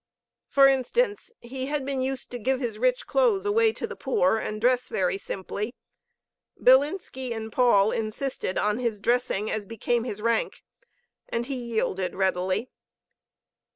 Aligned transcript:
For 0.47 0.65
instance, 0.65 1.31
he 1.41 1.67
had 1.67 1.85
been 1.85 2.01
used 2.01 2.31
to 2.31 2.39
give 2.39 2.59
his 2.59 2.79
rich 2.79 3.05
clothes 3.05 3.45
away 3.45 3.71
to 3.73 3.85
the 3.85 3.95
poor, 3.95 4.37
and 4.37 4.59
dress 4.59 4.89
very 4.89 5.19
simply. 5.19 5.75
Bilinski 6.59 7.31
and 7.33 7.51
Paul 7.51 7.91
insisted 7.91 8.57
on 8.57 8.79
his 8.79 8.99
dressing 8.99 9.51
as 9.51 9.67
became 9.67 10.03
his 10.03 10.19
rank, 10.19 10.63
and 11.29 11.45
he 11.45 11.53
yielded 11.55 12.15
readily. 12.15 12.71